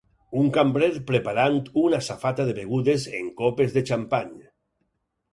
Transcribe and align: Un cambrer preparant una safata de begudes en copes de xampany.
Un 0.41 0.47
cambrer 0.53 0.87
preparant 1.09 1.59
una 1.81 1.99
safata 2.07 2.45
de 2.47 2.55
begudes 2.59 3.05
en 3.19 3.29
copes 3.43 3.77
de 3.77 3.83
xampany. 3.91 4.33